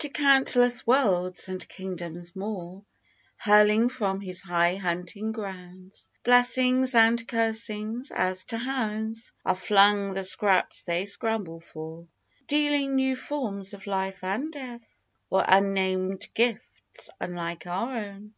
[0.00, 2.82] 65 To countless worlds and kingdoms more
[3.36, 10.24] Hurling, from His high hunting grounds Blessings and curses, as to hounds Are flung the
[10.24, 12.08] scraps they scramble for—
[12.48, 18.34] Dealing new forms of Life and Death, Or unnamed gifts, unlike our own.